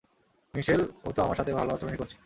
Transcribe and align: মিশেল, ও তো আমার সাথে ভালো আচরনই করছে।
মিশেল, 0.53 0.81
ও 1.05 1.09
তো 1.11 1.19
আমার 1.23 1.35
সাথে 1.35 1.51
ভালো 1.53 1.69
আচরনই 1.73 1.97
করছে। 1.97 2.17